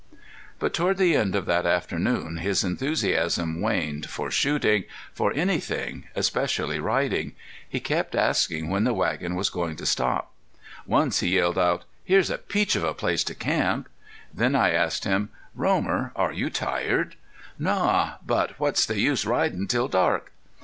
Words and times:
But 0.57 0.73
toward 0.73 0.97
the 0.97 1.15
end 1.15 1.35
of 1.35 1.45
that 1.45 1.63
afternoon 1.67 2.37
his 2.37 2.63
enthusiasm 2.63 3.61
waned 3.61 4.09
for 4.09 4.31
shooting, 4.31 4.85
for 5.13 5.31
anything, 5.33 6.05
especially 6.15 6.79
riding. 6.79 7.33
He 7.69 7.79
kept 7.79 8.15
asking 8.15 8.71
when 8.71 8.83
the 8.83 8.95
wagon 8.95 9.35
was 9.35 9.51
going 9.51 9.75
to 9.75 9.85
stop. 9.85 10.31
Once 10.87 11.19
he 11.19 11.35
yelled 11.35 11.59
out: 11.59 11.83
"Here's 12.03 12.31
a 12.31 12.39
peach 12.39 12.75
of 12.75 12.83
a 12.83 12.95
place 12.95 13.23
to 13.25 13.35
camp." 13.35 13.89
Then 14.33 14.55
I 14.55 14.71
asked 14.71 15.03
him: 15.03 15.29
"Romer, 15.53 16.13
are 16.15 16.33
you 16.33 16.49
tired?" 16.49 17.15
"Naw! 17.59 18.15
But 18.25 18.59
what's 18.59 18.87
the 18.87 18.99
use 18.99 19.23
ridin' 19.23 19.67
till 19.67 19.87
dark?" 19.87 20.31